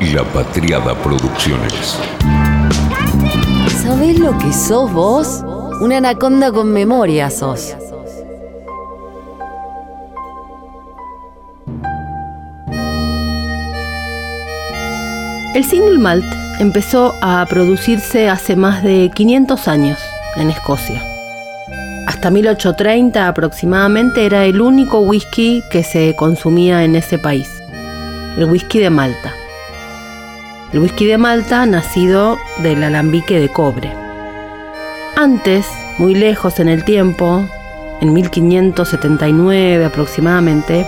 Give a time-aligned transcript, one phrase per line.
[0.00, 1.98] La Patriada Producciones.
[3.82, 5.44] ¿Sabés lo que sos vos?
[5.80, 7.74] Una anaconda con memoria sos.
[15.52, 16.24] El single malt
[16.60, 19.98] empezó a producirse hace más de 500 años
[20.36, 21.02] en Escocia.
[22.06, 27.50] Hasta 1830 aproximadamente era el único whisky que se consumía en ese país,
[28.36, 29.37] el whisky de Malta.
[30.72, 33.90] El whisky de Malta nacido del alambique de cobre.
[35.16, 37.42] Antes, muy lejos en el tiempo,
[38.02, 40.86] en 1579 aproximadamente,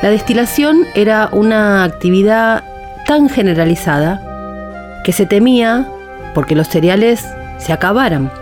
[0.00, 2.64] la destilación era una actividad
[3.06, 4.22] tan generalizada
[5.04, 5.86] que se temía
[6.34, 7.22] porque los cereales
[7.58, 8.32] se acabaran.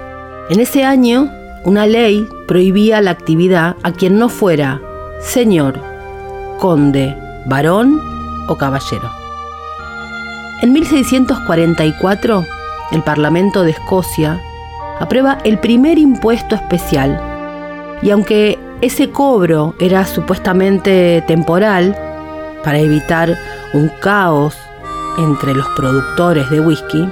[0.48, 1.28] En ese año,
[1.64, 4.80] una ley prohibía la actividad a quien no fuera
[5.20, 5.80] señor,
[6.58, 7.16] conde,
[7.46, 8.00] varón
[8.46, 9.17] o caballero.
[10.60, 12.44] En 1644,
[12.90, 14.40] el Parlamento de Escocia
[14.98, 17.20] aprueba el primer impuesto especial
[18.02, 21.96] y aunque ese cobro era supuestamente temporal,
[22.64, 23.38] para evitar
[23.72, 24.56] un caos
[25.18, 27.08] entre los productores de whisky,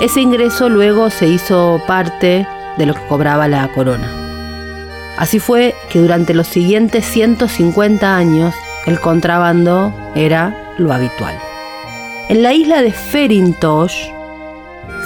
[0.00, 2.46] ese ingreso luego se hizo parte
[2.78, 4.10] de lo que cobraba la corona.
[5.18, 8.54] Así fue que durante los siguientes 150 años
[8.86, 11.43] el contrabando era lo habitual.
[12.28, 14.08] En la isla de Ferintosh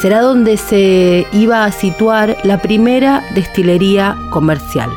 [0.00, 4.88] será donde se iba a situar la primera destilería comercial.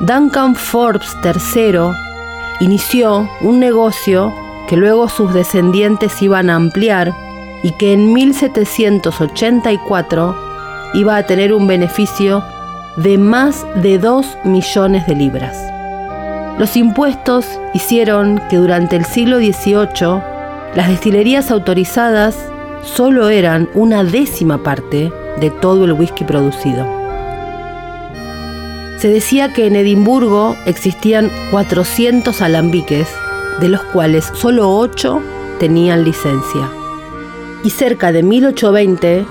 [0.00, 1.94] Duncan Forbes III
[2.60, 4.30] inició un negocio
[4.68, 7.14] que luego sus descendientes iban a ampliar
[7.62, 10.36] y que en 1784
[10.92, 12.44] iba a tener un beneficio
[12.96, 15.56] de más de 2 millones de libras.
[16.58, 20.36] Los impuestos hicieron que durante el siglo XVIII
[20.74, 22.36] las destilerías autorizadas
[22.82, 26.86] solo eran una décima parte de todo el whisky producido.
[28.98, 33.08] Se decía que en Edimburgo existían 400 alambiques,
[33.60, 35.20] de los cuales solo 8
[35.60, 36.68] tenían licencia.
[37.64, 39.24] Y cerca de 1820,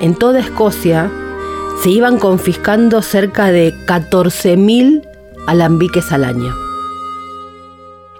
[0.00, 1.10] en toda Escocia,
[1.82, 5.02] se iban confiscando cerca de 14.000
[5.46, 6.54] alambiques al año.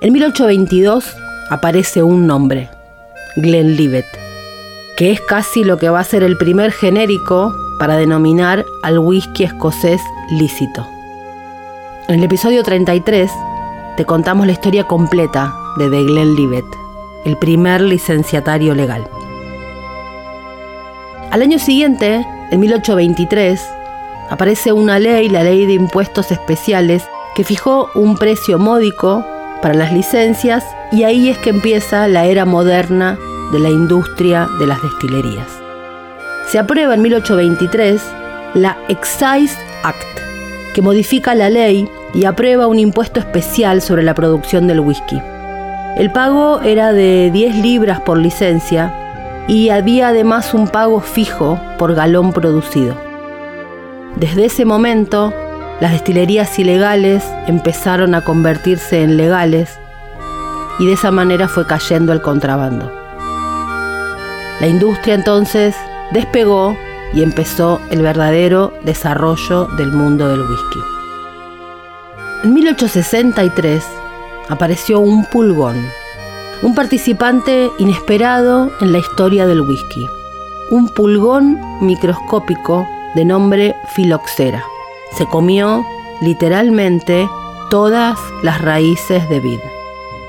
[0.00, 1.16] En 1822
[1.52, 2.70] aparece un nombre,
[3.36, 4.06] Glenlivet,
[4.96, 9.44] que es casi lo que va a ser el primer genérico para denominar al whisky
[9.44, 10.86] escocés lícito.
[12.08, 13.30] En el episodio 33
[13.98, 16.64] te contamos la historia completa de The Glenlivet,
[17.26, 19.06] el primer licenciatario legal.
[21.30, 23.62] Al año siguiente, en 1823,
[24.30, 29.22] aparece una ley, la ley de impuestos especiales, que fijó un precio módico
[29.60, 33.18] para las licencias y ahí es que empieza la era moderna
[33.50, 35.48] de la industria de las destilerías.
[36.48, 38.02] Se aprueba en 1823
[38.54, 40.20] la Excise Act,
[40.74, 45.18] que modifica la ley y aprueba un impuesto especial sobre la producción del whisky.
[45.96, 48.94] El pago era de 10 libras por licencia
[49.48, 52.94] y había además un pago fijo por galón producido.
[54.16, 55.32] Desde ese momento,
[55.80, 59.78] las destilerías ilegales empezaron a convertirse en legales
[60.78, 62.90] y de esa manera fue cayendo el contrabando.
[64.60, 65.74] La industria entonces
[66.12, 66.76] despegó
[67.14, 70.78] y empezó el verdadero desarrollo del mundo del whisky.
[72.44, 73.84] En 1863
[74.48, 75.76] apareció un pulgón,
[76.62, 80.06] un participante inesperado en la historia del whisky,
[80.70, 84.64] un pulgón microscópico de nombre Filoxera.
[85.16, 85.84] Se comió
[86.20, 87.28] literalmente
[87.68, 89.71] todas las raíces de vid.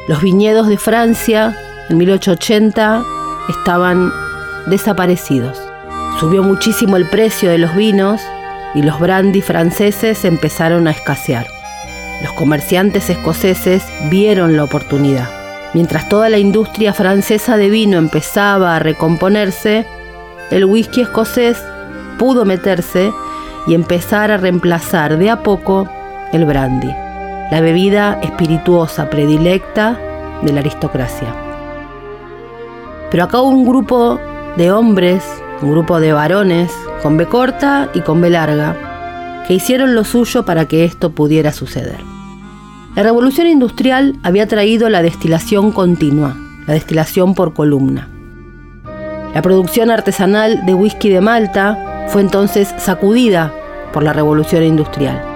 [0.07, 1.57] Los viñedos de Francia
[1.89, 3.03] en 1880
[3.49, 4.11] estaban
[4.67, 5.57] desaparecidos.
[6.19, 8.21] Subió muchísimo el precio de los vinos
[8.75, 11.47] y los brandy franceses empezaron a escasear.
[12.21, 15.29] Los comerciantes escoceses vieron la oportunidad.
[15.73, 19.85] Mientras toda la industria francesa de vino empezaba a recomponerse,
[20.51, 21.57] el whisky escocés
[22.19, 23.11] pudo meterse
[23.67, 25.89] y empezar a reemplazar de a poco
[26.31, 26.91] el brandy,
[27.53, 29.95] la bebida espirituosa predilecta
[30.41, 31.35] de la aristocracia.
[33.11, 34.19] Pero acá hubo un grupo
[34.57, 35.23] de hombres,
[35.61, 36.71] un grupo de varones,
[37.03, 41.53] con B corta y con B larga, que hicieron lo suyo para que esto pudiera
[41.53, 41.99] suceder.
[42.95, 46.35] La revolución industrial había traído la destilación continua,
[46.65, 48.09] la destilación por columna.
[49.35, 53.53] La producción artesanal de whisky de Malta fue entonces sacudida
[53.93, 55.32] por la revolución industrial.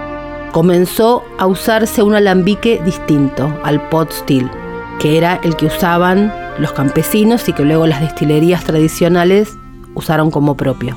[0.52, 4.50] Comenzó a usarse un alambique distinto al pot still,
[4.98, 9.56] que era el que usaban los campesinos y que luego las destilerías tradicionales
[9.94, 10.96] usaron como propio.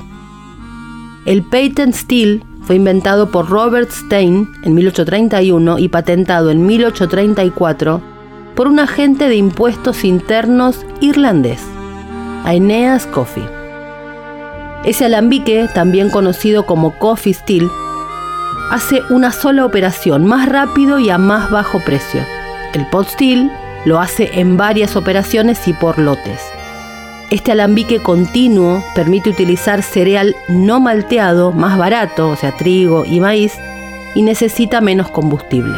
[1.24, 8.00] El patent still fue inventado por Robert Stein en 1831 y patentado en 1834
[8.54, 11.60] por un agente de impuestos internos irlandés,
[12.44, 13.44] Aeneas Coffey.
[14.84, 17.70] Ese alambique, también conocido como Coffee Still,
[18.72, 22.24] hace una sola operación más rápido y a más bajo precio.
[22.72, 23.52] El pot still
[23.84, 26.40] lo hace en varias operaciones y por lotes.
[27.28, 33.52] Este alambique continuo permite utilizar cereal no malteado más barato, o sea, trigo y maíz,
[34.14, 35.76] y necesita menos combustible.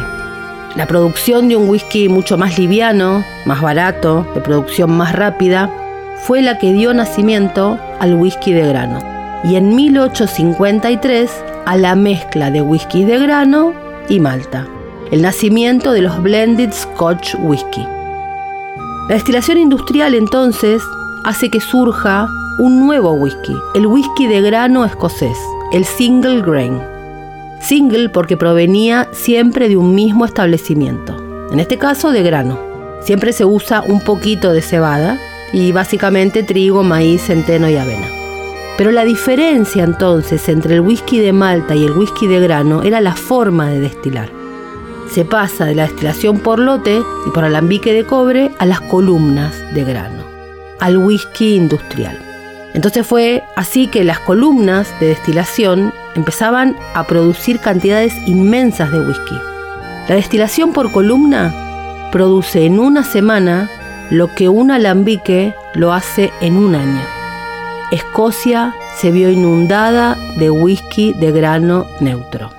[0.77, 5.69] La producción de un whisky mucho más liviano, más barato, de producción más rápida,
[6.23, 8.99] fue la que dio nacimiento al whisky de grano.
[9.43, 13.73] Y en 1853 a la mezcla de whisky de grano
[14.07, 14.67] y malta,
[15.11, 17.81] el nacimiento de los blended Scotch whisky.
[19.09, 20.81] La destilación industrial entonces
[21.23, 22.29] hace que surja
[22.59, 25.37] un nuevo whisky, el whisky de grano escocés,
[25.73, 26.79] el single grain.
[27.61, 31.17] Single porque provenía siempre de un mismo establecimiento,
[31.51, 32.59] en este caso de grano.
[33.01, 35.19] Siempre se usa un poquito de cebada
[35.51, 38.24] y básicamente trigo, maíz, centeno y avena.
[38.77, 42.99] Pero la diferencia entonces entre el whisky de malta y el whisky de grano era
[42.99, 44.29] la forma de destilar.
[45.09, 49.53] Se pasa de la destilación por lote y por alambique de cobre a las columnas
[49.73, 50.23] de grano,
[50.79, 52.19] al whisky industrial.
[52.73, 59.35] Entonces fue así que las columnas de destilación empezaban a producir cantidades inmensas de whisky.
[60.09, 63.69] La destilación por columna produce en una semana
[64.09, 67.14] lo que un alambique lo hace en un año.
[67.91, 72.49] Escocia se vio inundada de whisky de grano neutro.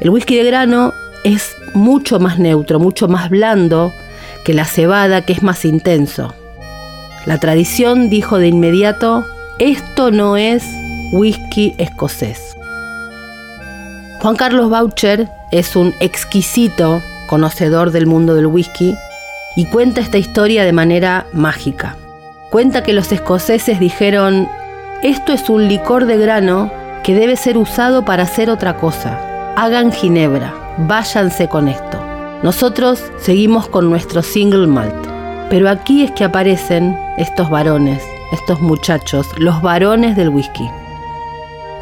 [0.00, 0.92] El whisky de grano
[1.24, 3.92] es mucho más neutro, mucho más blando
[4.44, 6.32] que la cebada que es más intenso.
[7.26, 9.24] La tradición dijo de inmediato,
[9.58, 10.62] esto no es
[11.12, 12.56] whisky escocés.
[14.20, 18.94] Juan Carlos Boucher es un exquisito conocedor del mundo del whisky
[19.56, 21.96] y cuenta esta historia de manera mágica.
[22.56, 24.48] Cuenta que los escoceses dijeron,
[25.02, 26.70] esto es un licor de grano
[27.04, 29.52] que debe ser usado para hacer otra cosa.
[29.56, 32.02] Hagan ginebra, váyanse con esto.
[32.42, 34.94] Nosotros seguimos con nuestro single malt.
[35.50, 40.66] Pero aquí es que aparecen estos varones, estos muchachos, los varones del whisky.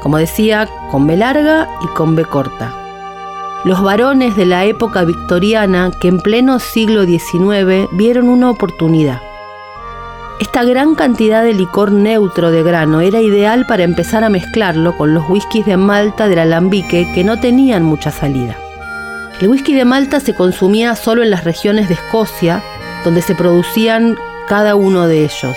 [0.02, 2.74] Como decía, con B larga y con B corta.
[3.64, 9.22] Los varones de la época victoriana que en pleno siglo XIX vieron una oportunidad
[10.44, 15.14] esta gran cantidad de licor neutro de grano era ideal para empezar a mezclarlo con
[15.14, 18.55] los whiskies de Malta del alambique que no tenían mucha salida.
[19.41, 22.62] El whisky de Malta se consumía solo en las regiones de Escocia,
[23.05, 25.56] donde se producían cada uno de ellos.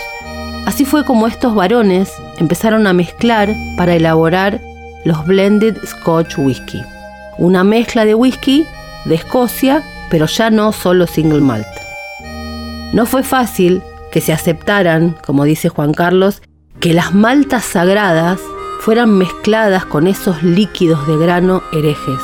[0.64, 4.58] Así fue como estos varones empezaron a mezclar para elaborar
[5.04, 6.82] los blended Scotch whisky,
[7.36, 8.66] una mezcla de whisky
[9.04, 11.66] de Escocia, pero ya no solo single malt.
[12.94, 13.82] No fue fácil
[14.12, 16.42] que se aceptaran, como dice Juan Carlos,
[16.80, 18.40] que las maltas sagradas
[18.80, 22.20] fueran mezcladas con esos líquidos de grano herejes.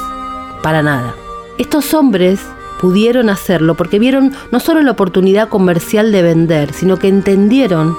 [0.62, 1.14] Para nada.
[1.58, 2.40] Estos hombres
[2.80, 7.96] pudieron hacerlo porque vieron no solo la oportunidad comercial de vender, sino que entendieron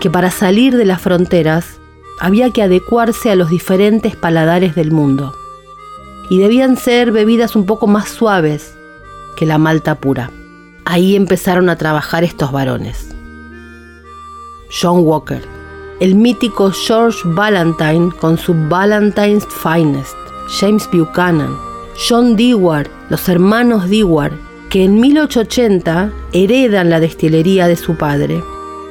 [0.00, 1.78] que para salir de las fronteras
[2.18, 5.34] había que adecuarse a los diferentes paladares del mundo.
[6.28, 8.74] Y debían ser bebidas un poco más suaves
[9.36, 10.30] que la malta pura.
[10.84, 13.14] Ahí empezaron a trabajar estos varones.
[14.70, 15.42] John Walker,
[16.00, 20.14] el mítico George Valentine con su Valentine's Finest,
[20.60, 21.56] James Buchanan,
[22.08, 24.32] John Dewar, los hermanos Dewar,
[24.70, 28.42] que en 1880 heredan la destilería de su padre.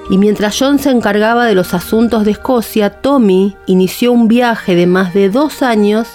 [0.10, 4.88] Y mientras John se encargaba de los asuntos de Escocia, Tommy inició un viaje de
[4.88, 6.08] más de dos años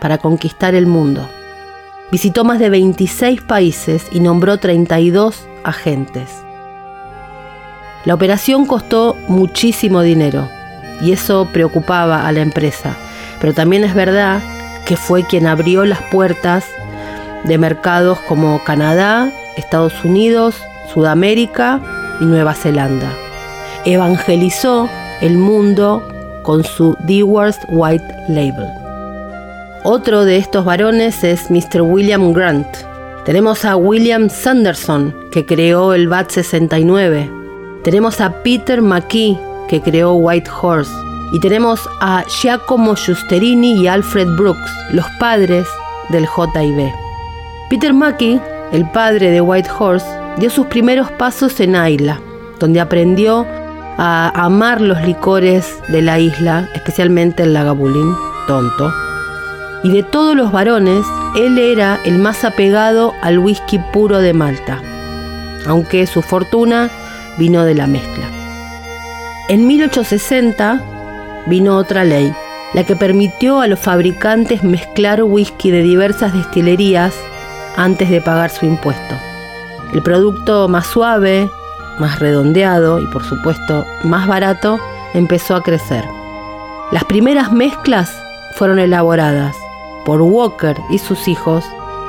[0.00, 1.28] para conquistar el mundo.
[2.10, 6.42] Visitó más de 26 países y nombró 32 agentes.
[8.04, 10.48] La operación costó muchísimo dinero
[11.00, 12.96] y eso preocupaba a la empresa,
[13.40, 14.40] pero también es verdad
[14.84, 16.64] que fue quien abrió las puertas
[17.44, 20.56] de mercados como Canadá, Estados Unidos,
[20.92, 21.80] Sudamérica
[22.20, 23.10] y Nueva Zelanda.
[23.84, 24.88] Evangelizó
[25.20, 26.06] el mundo
[26.42, 28.68] con su Dewar's White Label.
[29.84, 31.82] Otro de estos varones es Mr.
[31.82, 32.66] William Grant.
[33.24, 37.41] Tenemos a William Sanderson, que creó el VAT 69,
[37.82, 40.92] tenemos a Peter McKee, que creó White Horse.
[41.32, 45.66] Y tenemos a Giacomo Giusterini y Alfred Brooks, los padres
[46.10, 46.92] del JIB.
[47.70, 48.40] Peter McKee,
[48.72, 50.06] el padre de White Horse,
[50.38, 52.20] dio sus primeros pasos en Ayla,
[52.60, 53.46] donde aprendió
[53.98, 58.14] a amar los licores de la isla, especialmente el Lagavulin,
[58.46, 58.92] tonto.
[59.84, 61.04] Y de todos los varones,
[61.36, 64.80] él era el más apegado al whisky puro de Malta,
[65.66, 66.90] aunque su fortuna
[67.38, 68.26] vino de la mezcla.
[69.48, 70.80] En 1860
[71.46, 72.32] vino otra ley,
[72.74, 77.14] la que permitió a los fabricantes mezclar whisky de diversas destilerías
[77.76, 79.14] antes de pagar su impuesto.
[79.92, 81.50] El producto más suave,
[81.98, 84.78] más redondeado y por supuesto más barato
[85.14, 86.04] empezó a crecer.
[86.90, 88.10] Las primeras mezclas
[88.54, 89.56] fueron elaboradas
[90.04, 91.64] por Walker y sus hijos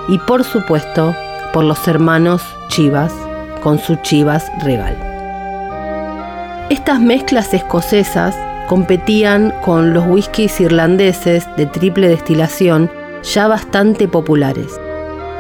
[0.08, 1.16] y por supuesto
[1.54, 3.14] por los hermanos Chivas
[3.62, 5.13] con su Chivas Regal.
[6.74, 8.36] Estas mezclas escocesas
[8.68, 12.90] competían con los whiskies irlandeses de triple destilación
[13.22, 14.82] ya bastante populares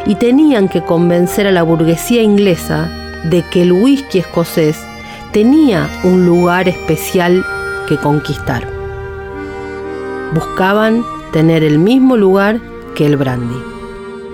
[0.05, 2.87] y tenían que convencer a la burguesía inglesa
[3.31, 4.79] de que el whisky escocés
[5.31, 7.43] tenía un lugar especial
[7.89, 8.67] que conquistar.
[10.35, 12.59] Buscaban tener el mismo lugar
[12.93, 13.59] que el brandy.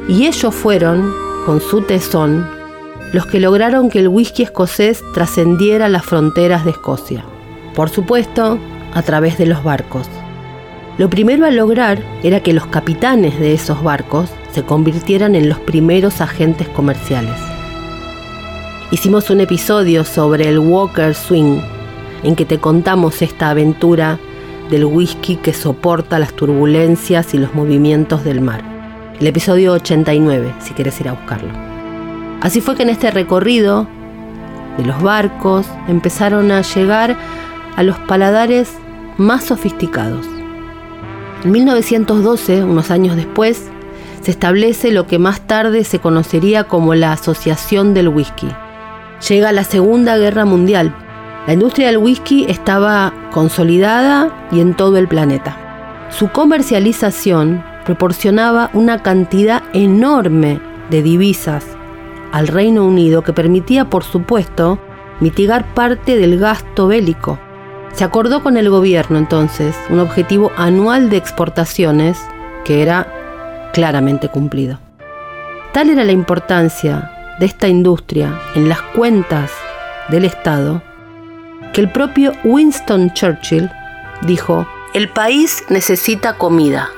[0.09, 1.13] Y ellos fueron,
[1.45, 2.58] con su tesón,
[3.13, 7.23] los que lograron que el whisky escocés trascendiera las fronteras de Escocia.
[7.73, 8.59] Por supuesto,
[8.93, 10.07] a través de los barcos.
[10.97, 15.59] Lo primero a lograr era que los capitanes de esos barcos se convirtieran en los
[15.59, 17.35] primeros agentes comerciales.
[18.91, 21.61] Hicimos un episodio sobre el Walker Swing,
[22.23, 24.19] en que te contamos esta aventura
[24.69, 28.61] del whisky que soporta las turbulencias y los movimientos del mar.
[29.19, 31.68] El episodio 89, si quieres ir a buscarlo.
[32.41, 33.87] Así fue que en este recorrido
[34.77, 37.17] de los barcos empezaron a llegar
[37.75, 38.71] a los paladares
[39.17, 40.25] más sofisticados.
[41.43, 43.69] En 1912, unos años después,
[44.21, 48.47] se establece lo que más tarde se conocería como la Asociación del Whisky.
[49.27, 50.95] Llega la Segunda Guerra Mundial.
[51.47, 55.57] La industria del whisky estaba consolidada y en todo el planeta.
[56.09, 61.78] Su comercialización proporcionaba una cantidad enorme de divisas
[62.31, 64.79] al Reino Unido que permitía, por supuesto,
[65.19, 67.39] mitigar parte del gasto bélico.
[67.93, 72.19] Se acordó con el gobierno entonces un objetivo anual de exportaciones
[72.65, 74.79] que era claramente cumplido.
[75.73, 79.51] Tal era la importancia de esta industria en las cuentas
[80.09, 80.81] del Estado
[81.73, 83.69] que el propio Winston Churchill
[84.21, 86.89] dijo, el país necesita comida,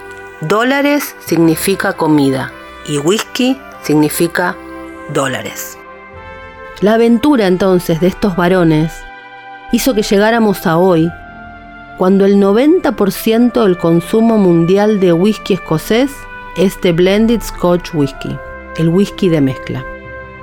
[0.42, 2.52] dólares significa comida
[2.88, 4.56] y whisky significa
[5.13, 5.77] dólares.
[6.82, 8.91] La aventura entonces de estos varones
[9.72, 11.10] hizo que llegáramos a hoy,
[11.98, 16.12] cuando el 90% del consumo mundial de whisky escocés
[16.58, 18.36] es de Blended Scotch Whisky,
[18.77, 19.86] el whisky de mezcla.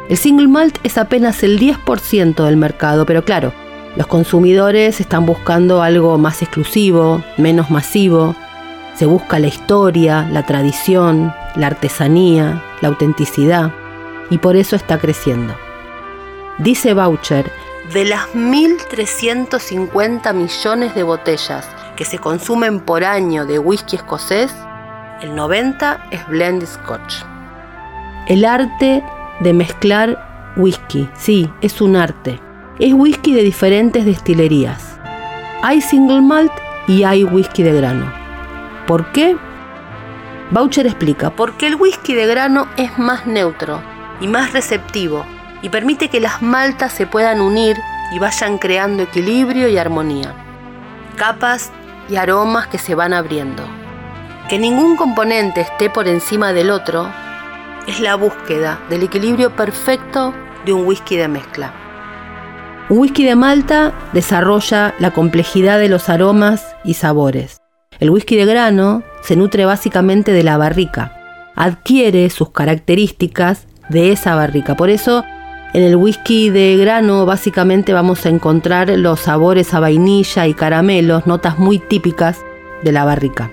[0.08, 3.52] El single malt es apenas el 10% del mercado, pero claro,
[3.96, 8.36] los consumidores están buscando algo más exclusivo, menos masivo.
[8.94, 13.72] Se busca la historia, la tradición, la artesanía, la autenticidad,
[14.30, 15.54] y por eso está creciendo.
[16.58, 17.50] Dice Boucher,
[17.92, 24.54] de las 1.350 millones de botellas que se consumen por año de whisky escocés,
[25.22, 27.22] el 90 es blended scotch.
[28.26, 29.02] El arte
[29.40, 32.40] de mezclar whisky, sí, es un arte.
[32.78, 34.98] Es whisky de diferentes destilerías.
[35.62, 36.52] Hay single malt
[36.86, 38.12] y hay whisky de grano.
[38.86, 39.34] ¿Por qué?
[40.50, 43.80] Boucher explica, porque el whisky de grano es más neutro
[44.20, 45.24] y más receptivo
[45.62, 47.76] y permite que las maltas se puedan unir
[48.12, 50.34] y vayan creando equilibrio y armonía.
[51.16, 51.70] Capas
[52.08, 53.64] y aromas que se van abriendo.
[54.48, 57.10] Que ningún componente esté por encima del otro
[57.86, 60.34] es la búsqueda del equilibrio perfecto
[60.64, 61.72] de un whisky de mezcla.
[62.88, 67.60] Un whisky de Malta desarrolla la complejidad de los aromas y sabores.
[68.00, 74.34] El whisky de grano se nutre básicamente de la barrica, adquiere sus características de esa
[74.34, 74.76] barrica.
[74.76, 75.24] Por eso,
[75.74, 81.26] en el whisky de grano básicamente vamos a encontrar los sabores a vainilla y caramelos,
[81.26, 82.40] notas muy típicas
[82.82, 83.50] de la barrica.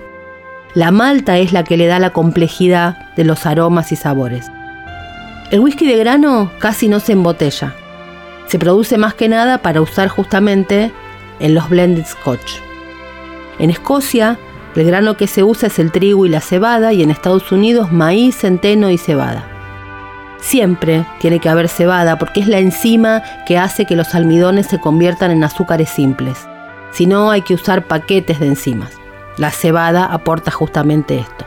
[0.74, 4.50] La malta es la que le da la complejidad de los aromas y sabores.
[5.50, 7.74] El whisky de grano casi no se embotella.
[8.46, 10.92] Se produce más que nada para usar justamente
[11.40, 12.56] en los blended scotch.
[13.58, 14.38] En Escocia,
[14.74, 17.92] el grano que se usa es el trigo y la cebada y en Estados Unidos
[17.92, 19.55] maíz, centeno y cebada.
[20.40, 24.78] Siempre tiene que haber cebada porque es la enzima que hace que los almidones se
[24.78, 26.46] conviertan en azúcares simples.
[26.92, 28.92] Si no, hay que usar paquetes de enzimas.
[29.36, 31.44] La cebada aporta justamente esto.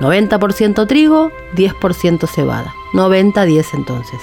[0.00, 2.74] 90% trigo, 10% cebada.
[2.94, 4.20] 90-10 entonces.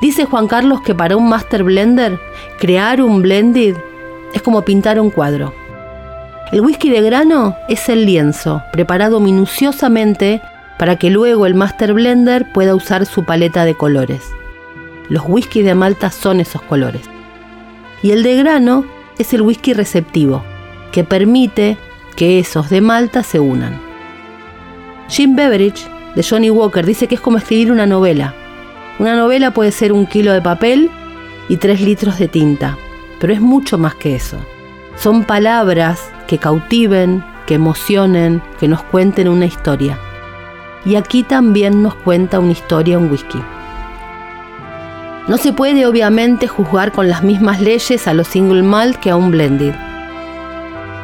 [0.00, 2.20] Dice Juan Carlos que para un master blender,
[2.58, 3.76] crear un blended
[4.34, 5.54] es como pintar un cuadro.
[6.52, 10.42] El whisky de grano es el lienzo, preparado minuciosamente
[10.78, 14.22] para que luego el master blender pueda usar su paleta de colores.
[15.08, 17.02] Los whisky de Malta son esos colores.
[18.02, 18.84] Y el de grano
[19.18, 20.44] es el whisky receptivo,
[20.92, 21.78] que permite
[22.16, 23.80] que esos de Malta se unan.
[25.08, 28.34] Jim Beveridge, de Johnny Walker, dice que es como escribir una novela.
[28.98, 30.90] Una novela puede ser un kilo de papel
[31.48, 32.76] y tres litros de tinta,
[33.20, 34.38] pero es mucho más que eso.
[34.96, 39.98] Son palabras que cautiven, que emocionen, que nos cuenten una historia.
[40.86, 43.42] Y aquí también nos cuenta una historia un whisky.
[45.28, 49.16] No se puede obviamente juzgar con las mismas leyes a los single malt que a
[49.16, 49.74] un blended.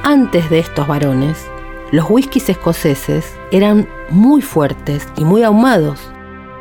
[0.05, 1.45] Antes de estos varones,
[1.91, 6.01] los whiskies escoceses eran muy fuertes y muy ahumados,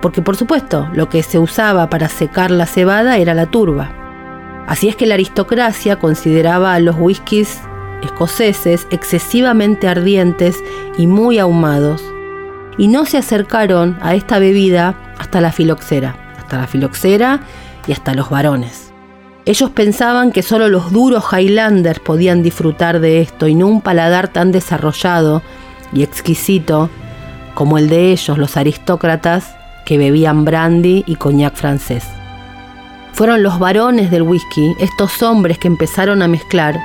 [0.02, 3.92] porque por supuesto lo que se usaba para secar la cebada era la turba.
[4.68, 7.62] Así es que la aristocracia consideraba a los whiskies
[8.02, 10.64] escoceses excesivamente ardientes
[10.98, 12.04] y muy ahumados,
[12.78, 17.42] y no se acercaron a esta bebida hasta la filoxera, hasta la filoxera
[17.88, 18.92] y hasta los varones.
[19.46, 24.28] Ellos pensaban que solo los duros Highlanders podían disfrutar de esto y no un paladar
[24.28, 25.42] tan desarrollado
[25.94, 26.90] y exquisito
[27.56, 32.06] como el de ellos, los aristócratas, que bebían brandy y coñac francés.
[33.14, 36.80] Fueron los varones del whisky, estos hombres que empezaron a mezclar,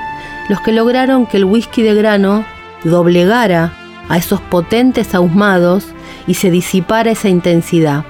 [0.49, 2.43] los que lograron que el whisky de grano
[2.83, 3.71] doblegara
[4.09, 5.87] a esos potentes ahumados
[6.27, 8.05] y se disipara esa intensidad,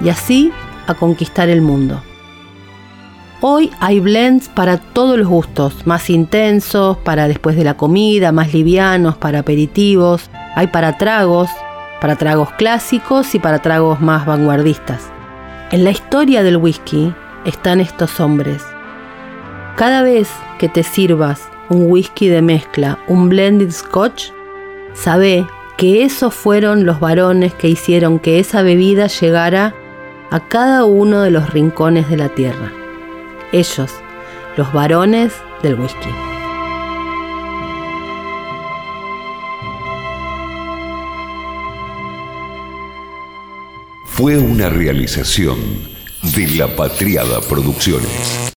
[0.00, 0.52] y así
[0.86, 2.00] a conquistar el mundo.
[3.40, 8.54] Hoy hay blends para todos los gustos, más intensos, para después de la comida, más
[8.54, 11.50] livianos, para aperitivos, hay para tragos,
[12.00, 15.10] para tragos clásicos y para tragos más vanguardistas.
[15.72, 17.12] En la historia del whisky
[17.44, 18.62] están estos hombres.
[19.76, 24.30] Cada vez que te sirvas un whisky de mezcla, un blended scotch,
[24.94, 29.74] sabe que esos fueron los varones que hicieron que esa bebida llegara
[30.30, 32.72] a cada uno de los rincones de la tierra.
[33.52, 33.90] Ellos,
[34.56, 36.08] los varones del whisky.
[44.06, 45.58] Fue una realización
[46.36, 48.52] de La Patriada Producciones.